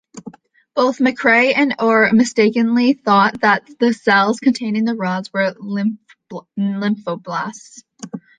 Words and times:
Both 0.73 0.97
McCrae 0.97 1.55
and 1.55 1.75
Auer 1.77 2.11
mistakenly 2.11 2.93
thought 2.93 3.41
that 3.41 3.67
the 3.79 3.93
cells 3.93 4.39
containing 4.39 4.83
the 4.85 4.95
rods 4.95 5.31
were 5.31 5.53
lymphoblasts. 6.57 7.83